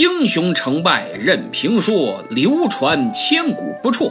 [0.00, 4.10] 英雄成败任评说，流传千古不辍。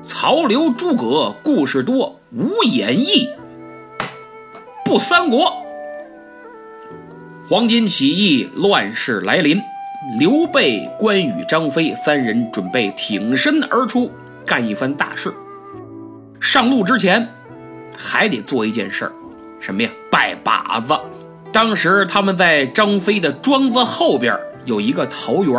[0.00, 3.28] 曹刘诸葛故事多，无演义
[4.84, 5.52] 不三国。
[7.48, 9.60] 黄巾起义，乱世来临，
[10.20, 14.08] 刘备、关羽、张飞三人准备挺身而出，
[14.46, 15.34] 干一番大事。
[16.38, 17.28] 上路之前，
[17.96, 19.12] 还得做一件事儿，
[19.58, 19.90] 什么呀？
[20.12, 20.96] 拜把子。
[21.50, 25.58] 当时他们在张飞的庄子后边有一个桃园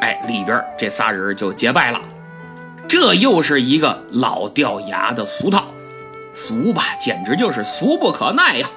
[0.00, 2.00] 哎，里边这仨人就结拜了。
[2.86, 5.64] 这又是一个老掉牙的俗套，
[6.34, 8.70] 俗吧，简直就是俗不可耐呀！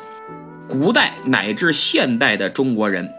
[0.70, 3.10] 古代乃至现代的中国人，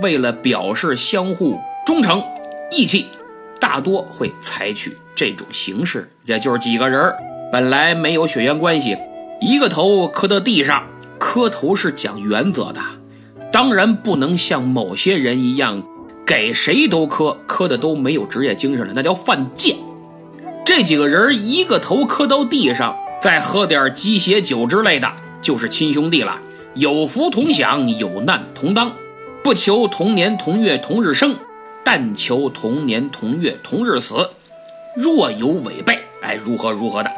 [0.00, 2.24] 为了表示相互忠诚、
[2.70, 3.06] 义气，
[3.60, 7.12] 大多会采取这种形式，也就是几个人
[7.52, 8.96] 本来没有血缘关系，
[9.40, 10.84] 一个头磕到地上。
[11.18, 12.80] 磕头是讲原则的，
[13.50, 15.82] 当然不能像某些人一样，
[16.26, 19.76] 给谁都磕，磕的都没有职业精神了，那叫犯贱。
[20.64, 26.40] 这几个人一个头磕到地上，再喝点鸡血酒之类的，就是亲兄弟了。
[26.74, 28.92] 有福同享，有难同当，
[29.44, 31.36] 不求同年同月同日生，
[31.84, 34.30] 但求同年同月同日死。
[34.96, 37.10] 若有违背，哎，如何如何的，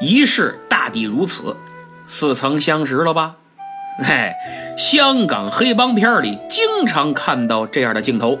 [0.00, 1.56] 一世大抵如此。
[2.06, 3.36] 似曾相识了吧？
[4.04, 4.36] 哎，
[4.76, 8.38] 香港黑帮片里经常看到这样的镜头。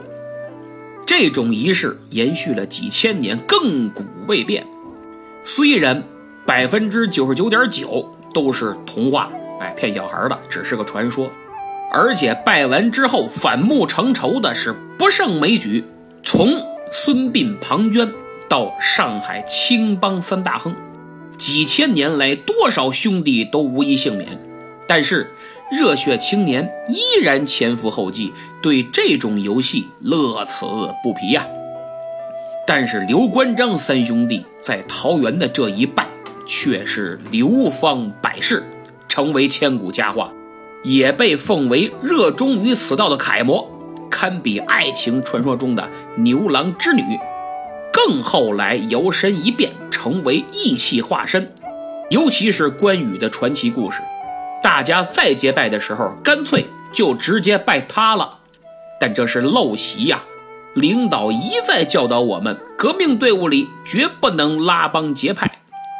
[1.06, 4.66] 这种仪式延续了几千年，亘古未变。
[5.44, 6.02] 虽然
[6.44, 11.30] 百分之九十九点九都是童话，哎，骗小孩的，只是个传说。
[11.92, 15.84] 而且拜完之后反目成仇的是不胜枚举，
[16.22, 16.48] 从
[16.92, 18.12] 孙膑、庞涓
[18.48, 20.74] 到上海青帮三大亨。
[21.38, 24.38] 几千年来，多少兄弟都无一幸免，
[24.88, 25.30] 但是
[25.70, 30.66] 热血青年依然前赴后继，对这种游戏乐此
[31.02, 31.46] 不疲呀。
[32.66, 36.06] 但是刘关张三兄弟在桃园的这一拜，
[36.46, 38.64] 却是流芳百世，
[39.08, 40.32] 成为千古佳话，
[40.84, 43.68] 也被奉为热衷于此道的楷模，
[44.10, 47.02] 堪比爱情传说中的牛郎织女。
[47.92, 49.72] 更后来摇身一变。
[49.90, 51.50] 成为义气化身，
[52.10, 54.00] 尤其是关羽的传奇故事，
[54.66, 58.38] 大家再结拜的时候，干脆就直接拜他了。
[58.98, 60.24] 但这是陋习呀！
[60.74, 65.48] 领导一再教导我们，革命队伍里绝不能拉帮结派。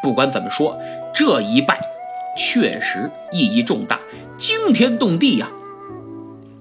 [0.02, 0.76] 不管怎么说，
[1.14, 1.80] 这一拜
[2.36, 4.00] 确实意义重大，
[4.36, 5.48] 惊天动地呀！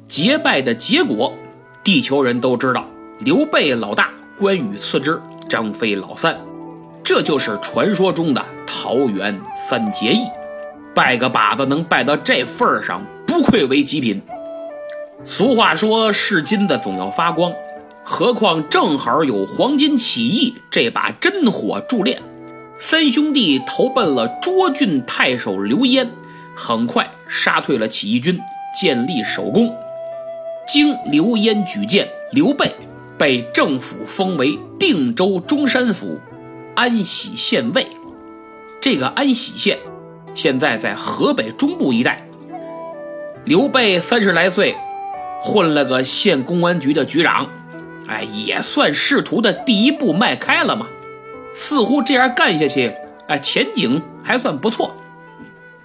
[0.08, 1.34] 结拜的结果，
[1.84, 2.86] 地球人都知道：
[3.18, 6.40] 刘备老大，关羽次之，张飞老三。
[7.04, 10.28] 这就是传说中的桃园三结义，
[10.96, 14.22] 拜个把子能拜到这份儿上，不愧为极品。
[15.26, 17.54] 俗话说是金子总要发光，
[18.04, 22.22] 何况正好有黄巾起义这把真火助炼，
[22.80, 26.10] 三兄弟投奔了涿郡太守刘焉，
[26.56, 28.40] 很快杀退了起义军，
[28.80, 29.76] 建立首功。
[30.66, 32.74] 经刘焉举荐，刘备
[33.18, 36.20] 被政府封为定州中山府。
[36.76, 37.88] 安喜县尉，
[38.82, 39.80] 这个安喜县
[40.35, 42.28] 现在在河北中部一带。
[43.46, 44.75] 刘备三十来岁，
[45.41, 47.50] 混了个县公安局的局长，
[48.07, 50.88] 哎，也算仕途的第一步迈开了嘛。
[51.56, 52.94] 似乎这样干下去，
[53.28, 54.96] 哎，前景还算不错。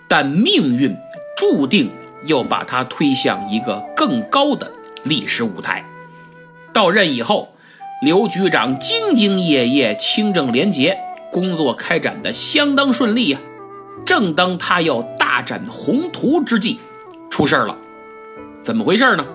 [0.08, 0.94] 但命运
[1.36, 1.90] 注定
[2.26, 4.72] 要把他推向一个更高的
[5.04, 5.84] 历史舞台。
[6.74, 7.54] 到任以后。
[8.02, 10.98] 刘局长兢兢业业、清正廉洁，
[11.30, 13.38] 工作开展的相当顺利呀。
[14.04, 16.80] 正当他要大展宏图之际，
[17.30, 17.76] 出事了。
[18.62, 19.26] 怎么回事呢？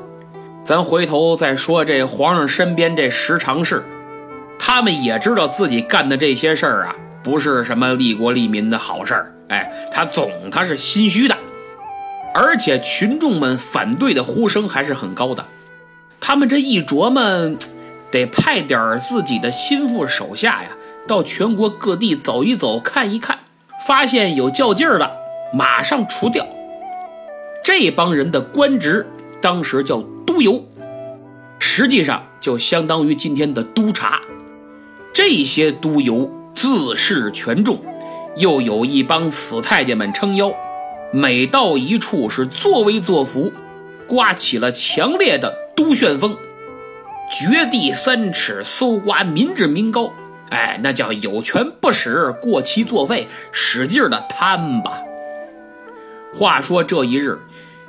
[0.63, 1.85] 咱回头再说。
[1.85, 3.83] 这皇上身边这十常侍，
[4.59, 9.35] 他们也知道自己干的这些事儿啊，不是什么利国利民的好事儿。
[9.49, 11.37] 哎，他总他是心虚的，
[12.33, 15.45] 而且群众们反对的呼声还是很高的。
[16.19, 17.55] 他们这一琢磨。
[18.11, 20.69] 得派点自己的心腹手下呀，
[21.05, 23.39] 到全国各地走一走，看一看，
[23.79, 25.15] 发现有较劲儿的，
[25.53, 26.45] 马上除掉。
[27.63, 29.07] 这帮人的官职
[29.41, 30.63] 当时叫督邮，
[31.59, 34.21] 实际上就相当于今天的督察。
[35.13, 37.79] 这些督邮自恃权重，
[38.37, 40.53] 又有一帮死太监们撑腰，
[41.11, 43.51] 每到一处是作威作福，
[44.07, 46.37] 刮起了强烈的督旋风。
[47.31, 50.13] 掘地三尺，搜刮民脂民膏，
[50.51, 55.01] 哎，那叫有权不使，过期作废，使劲的贪吧。
[56.33, 57.39] 话说这一日，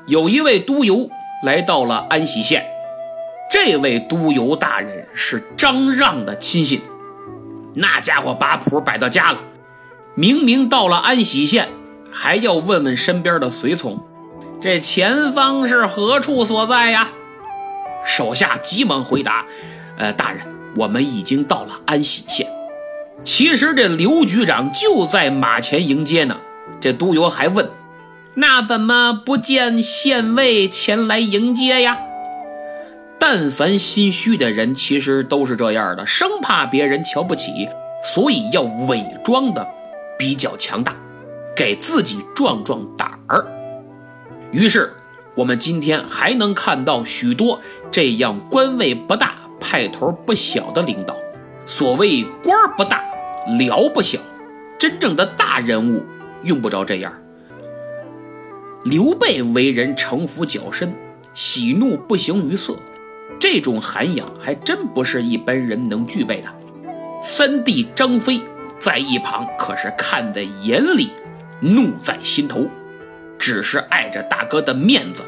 [0.07, 1.11] 有一位督邮
[1.45, 2.67] 来到了安喜县，
[3.51, 6.81] 这位都邮大人是张让的亲信，
[7.75, 9.39] 那家伙把谱摆到家了，
[10.15, 11.69] 明明到了安喜县，
[12.11, 14.03] 还要问问身边的随从，
[14.61, 17.09] 这前方是何处所在呀？
[18.07, 19.45] 手下急忙回答
[19.97, 20.47] ：“呃，大人，
[20.77, 22.51] 我们已经到了安喜县。”
[23.25, 26.37] 其实这刘局长就在马前迎接呢。
[26.81, 27.71] 这都邮还问
[28.37, 31.99] ：“那怎么不见县尉前来迎接呀？”
[33.19, 37.69] 但凡心虚的人，其实都是这样的，生怕别人瞧不起，
[38.05, 39.67] 所以要伪装的
[40.19, 40.95] 比较强大，
[41.57, 43.47] 给自己壮壮胆儿。
[44.53, 44.93] 于是，
[45.35, 47.61] 我们今天还能看到许多
[47.91, 49.37] 这样官位不大、
[49.69, 51.17] 派头不小的领导。
[51.65, 53.03] 所谓官不大，
[53.59, 54.21] 僚不小，
[54.79, 56.05] 真正的大人物
[56.45, 57.13] 用不着这样。
[58.85, 60.95] 刘备为人城府较深，
[61.35, 62.77] 喜怒不形于色。
[63.41, 66.49] 这种涵养还真不是一般人能具备的。
[67.21, 68.41] 三弟张飞
[68.79, 71.11] 在一旁可是看在眼里，
[71.59, 72.69] 怒在心头，
[73.37, 75.25] 只是碍着大哥的面子，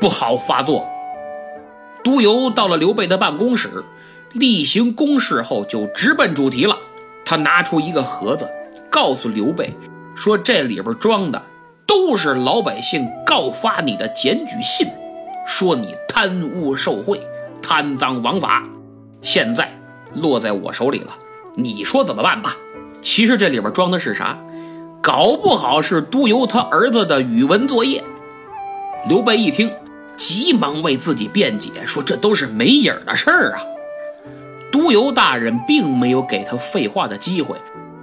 [0.00, 0.88] 不好发作。
[2.04, 3.82] 督邮到了刘备的办公室，
[4.32, 6.78] 例行公事后就直奔主题了。
[7.24, 8.48] 他拿出一个盒子，
[8.90, 9.72] 告诉刘备
[10.14, 11.42] 说：“这里边装的
[11.86, 14.86] 都是老百姓告发你的检举信，
[15.46, 17.20] 说你贪污受贿。”
[17.66, 18.62] 贪赃枉法，
[19.22, 19.70] 现在
[20.12, 21.16] 落在我手里了，
[21.54, 22.54] 你说怎么办吧？
[23.00, 24.38] 其实这里边装的是啥？
[25.02, 28.04] 搞不好是督邮他儿子的语文作业。
[29.08, 29.72] 刘备一听，
[30.16, 33.62] 急忙为自己辩解，说这都是没影的事儿啊。
[34.70, 37.56] 都邮大人并没有给他废话的机会，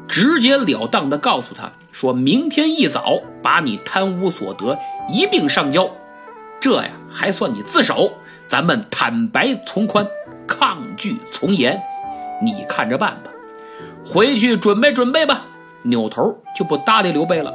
[0.07, 4.77] 直截了当的告诉他，说明天一早把你贪污所得
[5.09, 5.91] 一并上交，
[6.59, 8.13] 这呀还算你自首。
[8.47, 10.05] 咱们坦白从宽，
[10.47, 11.81] 抗拒从严，
[12.41, 13.31] 你看着办吧。
[14.05, 15.45] 回去准备准备吧。
[15.83, 17.53] 扭头就不搭理刘备了。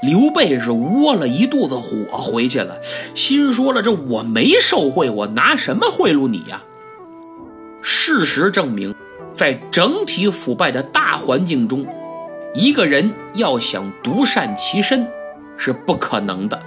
[0.00, 2.80] 刘备是窝了一肚子火回去了，
[3.14, 6.62] 心说了：这我没受贿，我拿什么贿赂你呀？
[7.82, 8.94] 事实证明，
[9.32, 11.86] 在整体腐败的大环境中，
[12.54, 15.06] 一个人要想独善其身
[15.56, 16.60] 是不可能的，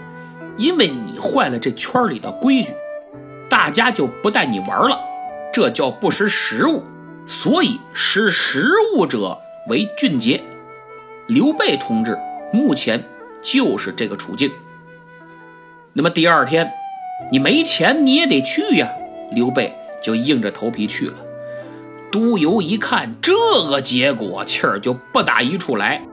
[0.57, 2.73] 因为你坏了这圈里的规矩。
[3.49, 4.97] 大家就不带你玩了，
[5.53, 6.83] 这叫不识时务。
[7.25, 9.37] 所以识时务者
[9.69, 10.41] 为俊杰。
[11.27, 12.17] 刘备同志
[12.51, 13.03] 目前
[13.41, 14.51] 就是这个处境。
[15.93, 16.71] 那么第二天，
[17.31, 18.89] 你没钱你也得去呀。
[19.31, 21.13] 刘备就硬着头皮去了。
[22.11, 23.33] 都邮一看这
[23.69, 26.03] 个结果，气儿就不打一处来，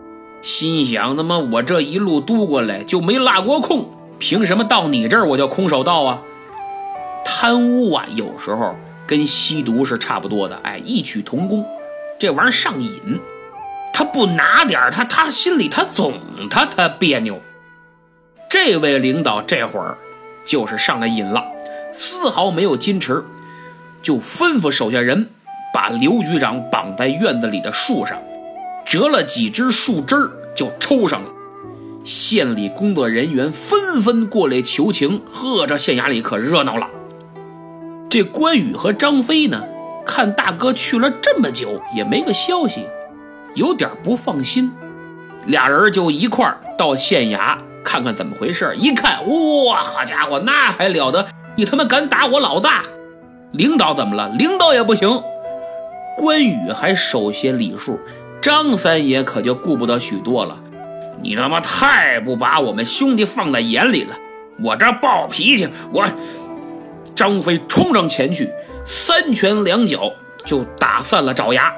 [0.41, 3.91] 心想：他妈我这一路督过来就没落过空，
[4.21, 6.23] 凭什么到你这儿我就空手道啊？
[7.25, 8.77] 贪污啊，有时候
[9.09, 11.67] 跟吸毒是差不多的，哎，异曲同工。
[12.17, 13.21] 这玩意儿上瘾，
[13.99, 17.43] 他不拿点他他心里他总他他别扭。
[18.49, 19.99] 这位领导这会儿
[20.45, 21.45] 就是上了瘾了，
[21.93, 23.25] 丝毫没有矜持，
[24.01, 25.31] 就吩咐手下人
[25.75, 28.23] 把刘局长绑在院子里的树上，
[28.85, 31.33] 折了几枝树枝就抽上了。
[32.05, 36.87] 县里工作人员纷纷过来求情，呵，这县衙里可热闹了。
[38.09, 39.65] 这关羽和张飞呢，
[40.07, 42.87] 看大哥去了这么久也没个消息，
[43.55, 44.73] 有点不放心，
[45.47, 48.75] 俩人就一块到县衙看看怎么回事。
[48.77, 51.27] 一看，哇，好家伙，那还了得！
[51.57, 52.85] 你他妈敢打我老大！
[53.53, 54.29] 领导怎么了？
[54.31, 55.23] 领导也不行。
[56.17, 57.99] 关羽还首先礼数，
[58.41, 60.59] 张三爷可就顾不得许多了。
[61.21, 64.15] 你他妈太不把我们兄弟放在眼里了！
[64.63, 66.07] 我这暴脾气，我。
[67.15, 68.49] 张飞冲上前去，
[68.85, 70.13] 三拳两脚
[70.45, 71.73] 就打散了爪牙，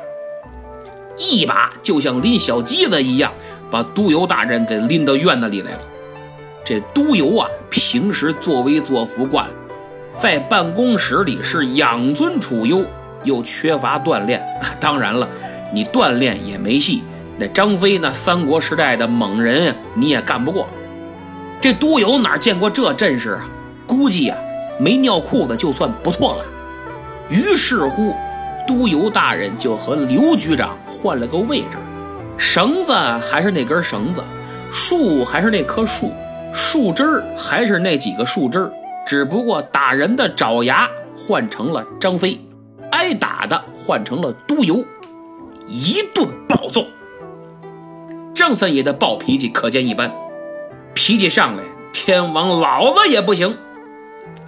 [1.21, 3.31] 一把就像拎小鸡子一样，
[3.71, 5.81] 把都邮大人给拎到院子里来了。
[6.65, 9.53] 这都邮啊，平时作威作福惯了，
[10.19, 12.85] 在办公室里是养尊处优，
[13.25, 14.43] 又缺乏锻炼。
[14.81, 15.29] 当然了，
[15.73, 17.03] 你锻炼也没戏。
[17.39, 20.69] 那张飞那三国时代的猛人，你也干不过。
[21.61, 23.49] 这都邮哪见过这阵势啊？
[23.87, 24.37] 估计呀。
[24.79, 26.45] 没尿裤子就算不错了。
[27.29, 28.15] 于是乎，
[28.71, 31.77] 都邮大人就和刘局长换了个位置，
[32.39, 34.23] 绳子还是那根绳子，
[34.71, 36.13] 树还是那棵树，
[36.55, 38.71] 树枝还是那几个树枝，
[39.05, 42.41] 只不过打人的爪牙换成了张飞，
[42.93, 44.85] 挨打的换成了都邮，
[45.67, 46.87] 一顿暴揍。
[48.33, 50.13] 张三爷的暴脾气可见一斑，
[50.95, 53.59] 脾气上来，天王老子也不行。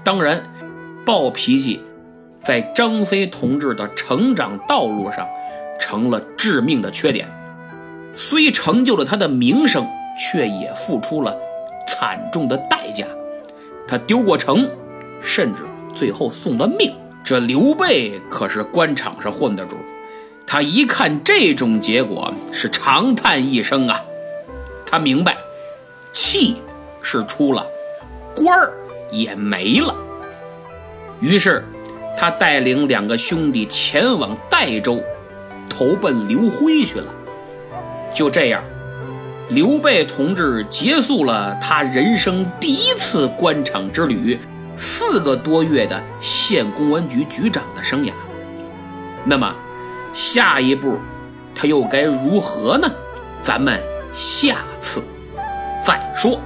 [0.04, 0.44] 当然，
[1.04, 1.82] 暴脾气，
[2.42, 5.26] 在张飞同志的成长道路上
[5.80, 7.28] 成了致命的缺点。
[8.14, 9.87] 虽成就了他的名声，
[10.18, 11.37] 却也付出了
[11.87, 13.06] 惨重的代价。
[13.88, 14.68] 他丢过城，
[15.20, 15.62] 甚至
[15.94, 16.94] 最后送了命。
[17.25, 19.76] 这刘备可是官场上混的主，
[20.46, 24.02] 他一看这种结果，是长叹一声啊！
[24.84, 25.38] 他明白，
[26.12, 26.61] 气
[27.00, 27.64] 是出了，
[28.34, 28.72] 官儿
[29.11, 29.94] 也没了。
[31.20, 31.64] 于是，
[32.16, 35.02] 他带领两个兄弟前往代州，
[35.69, 37.12] 投奔刘辉去了。
[38.14, 38.62] 就这样，
[39.49, 44.38] 刘备同志结束了他人生第一次官场之旅，
[44.76, 48.12] 四个多月的县公安局局长的生涯。
[49.25, 49.54] 那么，
[50.12, 50.99] 下一步
[51.54, 52.88] 他又该如何呢？
[53.40, 53.81] 咱们
[54.14, 55.02] 下次
[55.85, 56.38] 再说。